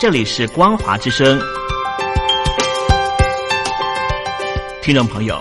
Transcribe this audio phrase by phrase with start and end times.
[0.00, 1.38] 这里是光华之声，
[4.80, 5.38] 听众朋友，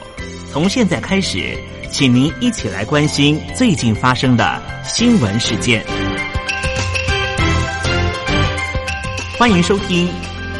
[0.51, 1.57] 从现在开始，
[1.89, 5.81] 请您一起来关心最近发生的新闻事件。
[9.37, 10.09] 欢迎收听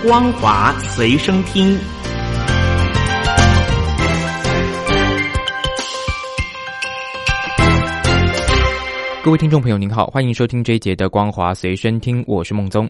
[0.07, 1.77] 《光华随身听》。
[9.21, 12.89] 各位听众朋友，您好，欢迎收听这一节的《光华随身听》，我是孟宗。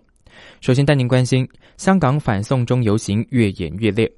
[0.62, 4.12] 首先带您关心香港反送中游行越演越烈。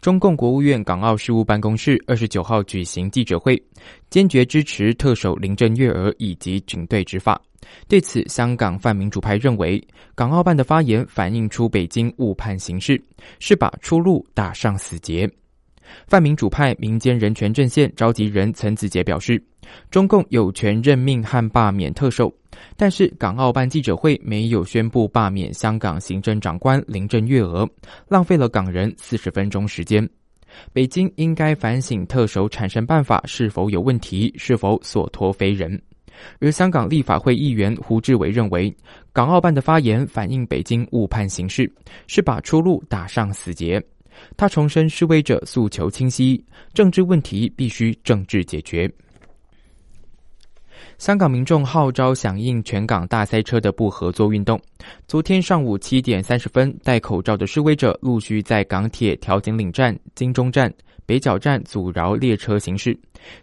[0.00, 3.60] 中共国务院港澳事务办公室二十九号举行记者会，
[4.10, 7.40] 坚决支持特首林郑月娥以及警队执法。
[7.88, 9.82] 对此，香港泛民主派认为，
[10.14, 13.02] 港澳办的发言反映出北京误判形势，
[13.38, 15.30] 是把出路打上死结。
[16.06, 19.42] 泛民主派民间人权阵线召集人岑子杰表示，
[19.90, 22.32] 中共有权任命和罢免特首，
[22.76, 27.68] 但是港澳办记者会没有宣布罢免香港行政长官林郑月娥，
[28.08, 30.08] 浪费了港人四十分钟时间。
[30.72, 35.80] 北京应该反省特首产生办法是否有问题，是否所托非人。
[36.38, 38.72] 而香港立法会议员胡志伟认为，
[39.12, 41.68] 港澳办的发言反映北京误判形势，
[42.06, 43.84] 是把出路打上死结。
[44.36, 48.90] 他重申示威者诉求清晰，政治问题必须政治解决。
[50.98, 54.60] 香港民众号召响应全港大塞车的不合作运动。
[55.08, 60.72] 昨天上午七点三十分，戴口罩的示威者陆续在港铁调景岭站、金钟站、
[61.04, 62.96] 北角站阻挠列车行驶，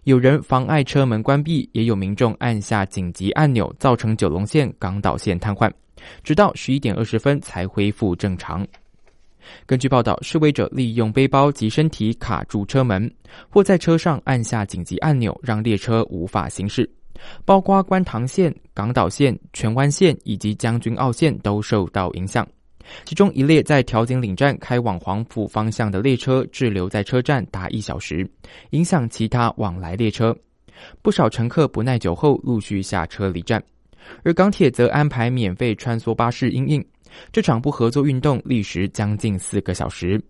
[0.03, 5.69] 有人妨碍车门关闭，也有民众按下紧急按钮，造成九龙线、港岛线瘫痪，
[6.23, 8.65] 直到十一点二十分才恢复正常。
[9.65, 13.11] 根据报道，示威者利用背包及身体卡住车门，
[13.49, 16.89] 或在车上按下紧急按钮，让列车无法行驶。
[17.45, 22.47] 包括观塘线、港岛线、荃湾线以及将军澳线都受到影响。
[23.05, 28.27] 其中一列在调景岭站开往黄埔方向的列车滞留在车站达一小时，
[28.71, 30.35] 影响其他往来列车。
[31.03, 33.63] 不少乘客不耐久后陆续下车离站，
[34.23, 36.83] 而港铁则安排免费穿梭巴士应应。
[37.31, 40.21] 这场不合作运动历时将近四个小时，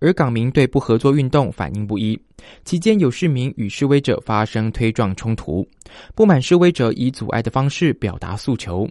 [0.00, 2.20] 而港民对不合作运动反应不一。
[2.64, 5.66] 期间有市民与示威者发生推撞冲突，
[6.14, 8.88] 不满示威者以阻碍的方式表达诉求。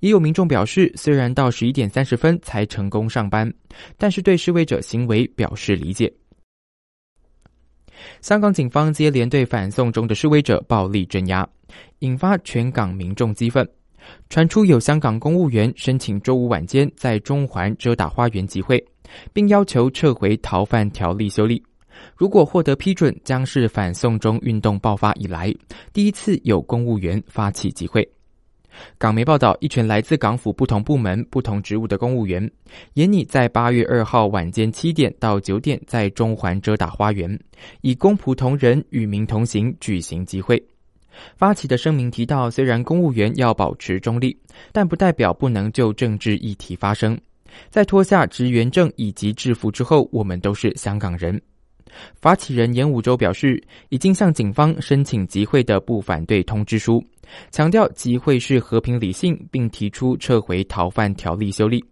[0.00, 3.50] 也有民众表示，虽然到十一点三十分才成功上班，
[3.96, 6.12] 但是对示威者行为表示理解。
[8.20, 11.48] 香港警方接连对反送中的示威者暴力镇压，
[12.00, 13.66] 引发全港民众激愤。
[14.28, 18.84] 传出有香港公务员申请周五晚间在中环遮打花园集会，
[19.32, 21.62] 并要求撤回逃犯条例修例。
[22.16, 25.54] 如果获得批准，将是反送中运动爆发以来
[25.92, 28.08] 第一次有公务员发起集会。
[28.96, 32.48] 港媒报道，一群来自港府不同部门、不同职务的公务员，
[32.94, 37.38] 严拟在八月二号晚间七点到九点在中环遮打花园，
[37.80, 40.69] 以公仆同仁、与民同行举行集会。
[41.36, 44.36] 发起的声明提到，虽然公务员要保持中立，
[44.72, 47.18] 但不代表不能就政治议题发声。
[47.68, 51.40] 在脱下职员证以及制服之后，我们都是香港人。
[52.20, 57.04] 发起人严武洲表示，已经向警方申请集会的不反对通知书，
[57.50, 61.84] 强调集会是和平理性，并提出撤回逃犯条例修例，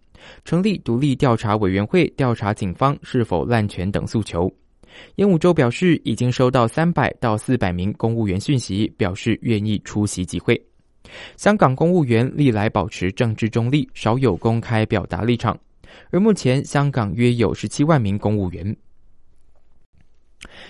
[0.45, 4.49] 成立独立调查委员会调查警方是否滥权等诉求。
[5.15, 10.59] 烟武洲表示，已经收到三百到四百名公务员讯息，表示愿意出席集会。
[11.37, 15.57] 香港公务员历来保持政治中立，少有公开表达立场。
[16.11, 18.75] 而目前，香港约有十七万名公务员。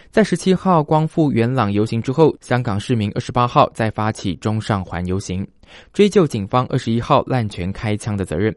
[0.10, 5.48] 在十七号光复元朗游行之后，香港市民二十八号再发起中上环游行，
[5.94, 8.56] 追究警方二十一号滥权开枪的责任。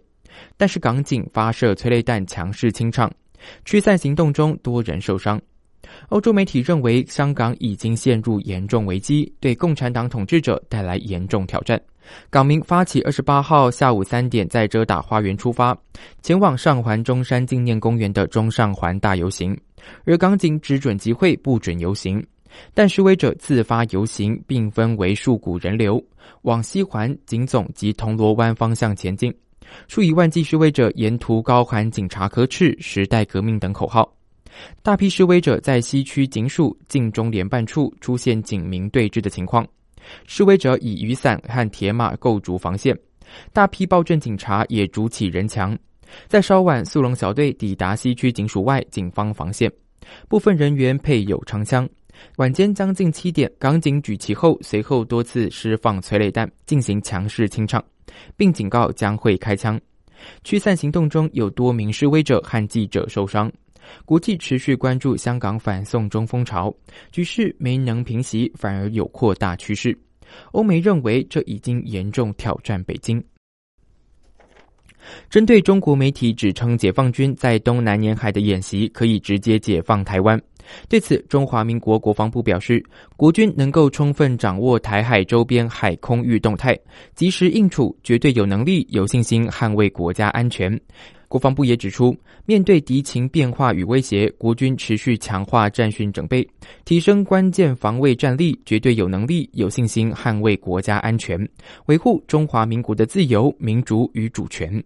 [0.56, 3.12] 但是港警发射催泪弹，强势清场，
[3.64, 5.40] 驱散行动中多人受伤。
[6.09, 11.81] 欧洲媒体认为，香港已经陷入严重危机，对共产党统治者带来严重挑战。
[12.31, 15.76] 港民发起二十八号下午三点在遮打花园出发，
[16.20, 19.56] 前往上环中山纪念公园的中上环大游行，
[20.05, 22.25] 而港警只准集会，不准游行。
[22.75, 26.02] 但示威者自发游行，并分为数股人流，
[26.43, 29.35] 往西环、警总及铜锣湾方向前进。
[29.88, 34.12] 数以万计示威者沿途高喊“警察可耻”“时代革命”等口号。
[34.82, 39.66] 大批示威者在西区警署、近中联办处出现警民对峙的情况，
[40.26, 42.96] 示威者以雨伞和铁马构筑防线，
[43.52, 45.76] 大批暴政警察也筑起人墙。
[46.28, 49.72] 在稍晚，速龙小队抵达西区警署外警方防线，
[50.28, 51.88] 部分人员配有长枪。
[52.37, 57.82] 晚间将近七点，港警举旗后，随后多次释放催泪弹进行强势清场，
[58.37, 59.81] 并警告将会开枪。
[60.44, 63.50] 驱散行动中有多名示威者和记者受伤。
[64.05, 66.75] 国际持续关注香港反送中风潮，
[67.11, 69.96] 局势没能平息，反而有扩大趋势。
[70.52, 73.23] 欧美认为这已经严重挑战北京。
[75.29, 80.40] 针对中国媒体指称解放军在东南沿海的演习可以直接解放台湾，
[80.88, 82.81] 对此，中华民国国防部表示，
[83.17, 86.78] 国军能够充分掌握台海周边海空域动态，
[87.17, 90.81] 及时应处，绝对有能力、有信心捍卫国家安全。
[91.32, 92.14] 国防部也指出，
[92.44, 96.46] 面对敌情变化与威胁，国军持续强化战训整备，
[96.84, 101.49] 提升关键防卫战力，绝对有能力、有信心捍卫国家安全，
[101.87, 104.84] 维护中华民国的自由、民主与主权。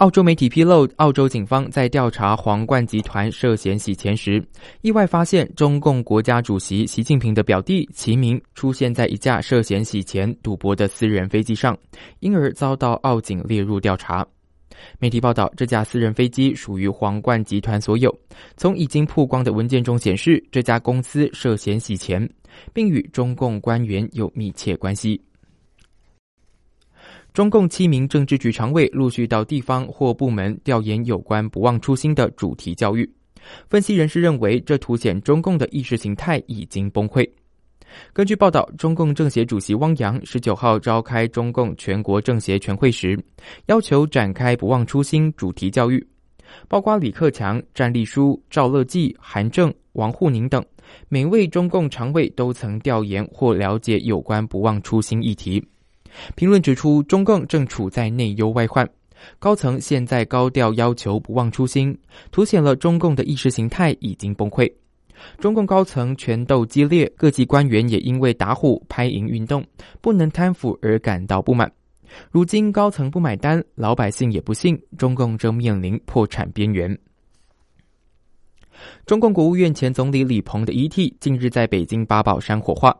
[0.00, 4.42] 澳洲媒体披露，澳洲警方在调查皇冠集团涉嫌洗钱时，
[4.80, 11.76] 意外发现中共国家主席习近平的表弟齐明出现在一架涉嫌洗钱、赌博的私人飞机上，
[12.20, 14.26] 因而遭到澳警列入调查。
[14.98, 18.18] 媒体报道，这架私人飞机属于皇冠集团所有。
[18.56, 22.26] 从已经曝光的文件中显示，这家公司涉嫌洗钱，
[22.72, 25.20] 并与中共官员有密切关系。
[27.32, 33.08] 中共七名政治局常委陆续到地方或部门调研有关“不忘初心”的主题教育。
[33.68, 37.28] 分析人士认为，这凸显中共的意识形态已经崩溃。
[38.12, 43.18] 根据报道，中共政协主席汪洋十九号召开中共全国政协全会时，
[43.66, 46.04] 要求展开“不忘初心”主题教育，
[46.68, 50.64] 包括李克强、战立书、赵乐际、韩正、王沪宁等
[51.08, 55.64] 每位中共常委都曾调研或了解有关“不忘初心”议题。
[56.34, 58.88] 评论指出，中共正处在内忧外患，
[59.38, 61.96] 高层现在高调要求不忘初心，
[62.30, 64.70] 凸显了中共的意识形态已经崩溃。
[65.38, 69.62] 中共高层权斗激烈，各级官员也因为打虎拍蝇运动
[70.00, 71.70] 不能贪腐而感到不满。
[72.30, 76.98] 如今高层不买单，老百姓也不信，中共正面临破产边缘。
[79.04, 82.96] 中共国务院前总理李鹏的遗体近日在北京八宝山火化。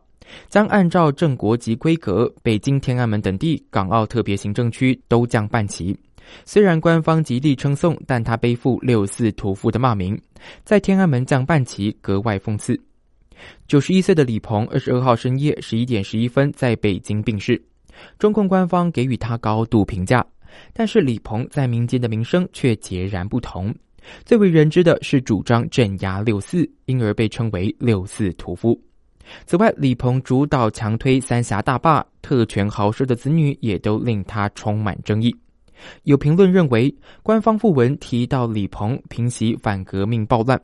[0.49, 5.97] 将按照正国级规格，北京天安门等地港澳特别行政区都将办齐。
[6.45, 10.19] 虽然官方极力称颂，但他背负六四屠夫的骂名，
[10.63, 12.79] 在天安门降半旗格外讽刺。
[13.67, 17.61] 九十一岁的李鹏，二十二号深夜十一点十一分在北京病逝。
[18.17, 20.25] 中共官方给予他高度评价，
[20.73, 23.73] 但是李鹏在民间的名声却截然不同。
[24.25, 28.79] 最为人知的是主张镇压六四，因而被称为六四屠夫。
[29.45, 35.35] 此外，李鹏主导强推三峡大坝，特权豪奢的子女也都令他充满争议。
[36.03, 40.61] 有评论认为，官方讣文提到李鹏平息反革命暴乱，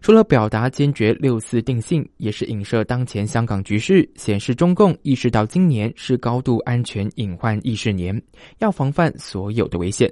[0.00, 8.22] 除了表达坚决六四定性，也是影射当前香港局势，显示中共意识到今年是高度安全隐患意识年，
[8.58, 10.08] 要防范所有的危险。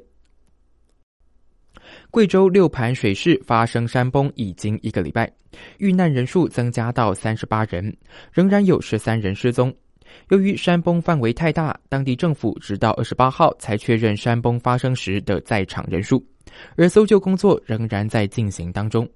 [2.11, 5.31] 贵州六盘水市发生山崩已经一个礼拜，
[5.79, 7.95] 遇难人数增加到三十八人，
[8.33, 9.75] 仍然有十三人失踪。
[10.31, 16.25] 由于山崩范围太大，当地政府直到二十八号才确认山崩发生时的在场人数，
[16.77, 19.07] 而搜救工作仍然在进行当中。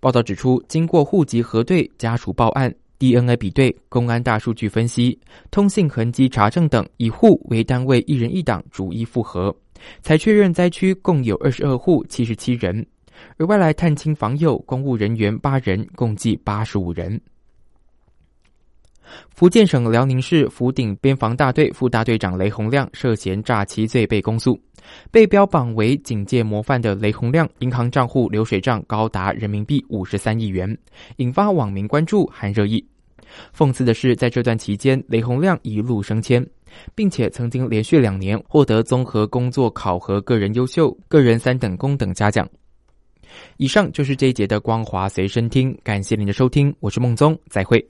[0.00, 5.18] 报道指出，经过户籍核对、家属报案、DNA 比对、公安大数据分析、
[5.50, 9.54] 通信痕迹查证等，以户为单位，一人一档，逐一复核。
[10.02, 12.84] 才确认灾区共有二十二户七十七人，
[13.36, 17.20] 而外来探亲访友公务人员八人，共计八十五人。
[19.34, 24.58] 福建省辽宁市福鼎边防大队副大队长雷洪亮涉嫌诈欺罪被公诉，
[25.10, 30.76] 被标榜为警界模范的雷洪亮银行账户流水账高达人民币五十三亿元，
[31.16, 32.84] 引发网民关注和热议。
[33.56, 36.46] 讽刺的是，在这段期间，雷洪亮一路升迁。
[36.94, 42.46] 并且曾经连续两年获得综合工作考核个人优秀、个人三等功等嘉奖。
[43.56, 47.82] 以上就是这一节的光华随身听，感谢您的收听，我是孟宗，再会。